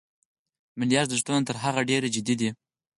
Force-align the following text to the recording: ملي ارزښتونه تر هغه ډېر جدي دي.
ملي 0.79 0.95
ارزښتونه 1.03 1.39
تر 1.49 1.55
هغه 1.63 1.81
ډېر 1.89 2.03
جدي 2.15 2.35
دي. 2.41 2.49